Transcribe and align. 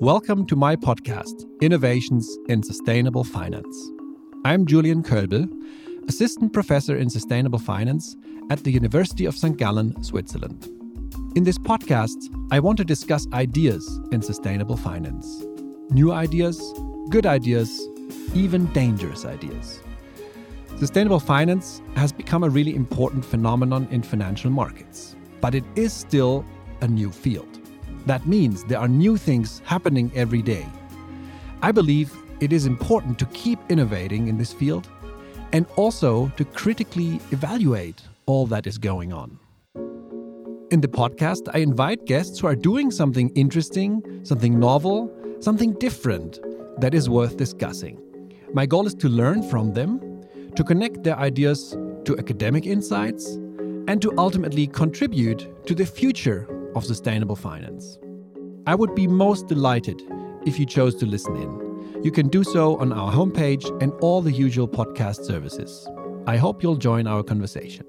Welcome 0.00 0.44
to 0.48 0.56
my 0.56 0.76
podcast, 0.76 1.46
Innovations 1.62 2.36
in 2.50 2.62
Sustainable 2.62 3.24
Finance. 3.24 3.90
I'm 4.44 4.66
Julian 4.66 5.02
Kölbel, 5.02 5.48
Assistant 6.06 6.52
Professor 6.52 6.98
in 6.98 7.08
Sustainable 7.08 7.58
Finance 7.58 8.14
at 8.50 8.62
the 8.62 8.70
University 8.70 9.24
of 9.24 9.34
St. 9.34 9.56
Gallen, 9.56 10.02
Switzerland. 10.04 10.68
In 11.34 11.44
this 11.44 11.56
podcast, 11.56 12.28
I 12.50 12.60
want 12.60 12.76
to 12.76 12.84
discuss 12.84 13.26
ideas 13.32 13.98
in 14.12 14.20
sustainable 14.20 14.76
finance 14.76 15.46
new 15.88 16.12
ideas, 16.12 16.60
good 17.08 17.24
ideas, 17.24 17.88
even 18.34 18.66
dangerous 18.74 19.24
ideas. 19.24 19.80
Sustainable 20.78 21.20
finance 21.20 21.80
has 21.94 22.12
become 22.12 22.44
a 22.44 22.50
really 22.50 22.76
important 22.76 23.24
phenomenon 23.24 23.88
in 23.90 24.02
financial 24.02 24.50
markets, 24.50 25.16
but 25.40 25.54
it 25.54 25.64
is 25.74 25.94
still 25.94 26.44
a 26.82 26.86
new 26.86 27.10
field. 27.10 27.65
That 28.06 28.24
means 28.24 28.64
there 28.64 28.78
are 28.78 28.88
new 28.88 29.16
things 29.16 29.60
happening 29.64 30.12
every 30.14 30.40
day. 30.40 30.64
I 31.60 31.72
believe 31.72 32.16
it 32.38 32.52
is 32.52 32.64
important 32.64 33.18
to 33.18 33.26
keep 33.26 33.58
innovating 33.68 34.28
in 34.28 34.38
this 34.38 34.52
field 34.52 34.88
and 35.52 35.66
also 35.74 36.28
to 36.36 36.44
critically 36.44 37.20
evaluate 37.32 38.02
all 38.26 38.46
that 38.46 38.66
is 38.66 38.78
going 38.78 39.12
on. 39.12 39.38
In 40.70 40.80
the 40.80 40.88
podcast, 40.88 41.48
I 41.52 41.58
invite 41.58 42.04
guests 42.06 42.38
who 42.38 42.46
are 42.46 42.54
doing 42.54 42.92
something 42.92 43.30
interesting, 43.30 44.02
something 44.24 44.58
novel, 44.58 45.12
something 45.40 45.72
different 45.74 46.40
that 46.80 46.94
is 46.94 47.08
worth 47.08 47.36
discussing. 47.36 48.00
My 48.52 48.66
goal 48.66 48.86
is 48.86 48.94
to 48.94 49.08
learn 49.08 49.42
from 49.48 49.72
them, 49.72 50.22
to 50.54 50.62
connect 50.62 51.02
their 51.02 51.16
ideas 51.18 51.76
to 52.04 52.16
academic 52.18 52.66
insights, 52.66 53.34
and 53.88 54.00
to 54.02 54.12
ultimately 54.16 54.66
contribute 54.66 55.66
to 55.66 55.74
the 55.74 55.86
future 55.86 56.48
of 56.76 56.84
sustainable 56.84 57.36
finance. 57.36 57.98
I 58.66 58.74
would 58.74 58.94
be 58.94 59.06
most 59.06 59.48
delighted 59.48 60.02
if 60.44 60.58
you 60.58 60.66
chose 60.66 60.94
to 60.96 61.06
listen 61.06 61.34
in. 61.36 62.02
You 62.04 62.10
can 62.10 62.28
do 62.28 62.44
so 62.44 62.76
on 62.76 62.92
our 62.92 63.10
homepage 63.10 63.66
and 63.82 63.92
all 64.00 64.20
the 64.20 64.32
usual 64.32 64.68
podcast 64.68 65.24
services. 65.24 65.88
I 66.26 66.36
hope 66.36 66.62
you'll 66.62 66.76
join 66.76 67.06
our 67.06 67.22
conversation. 67.22 67.86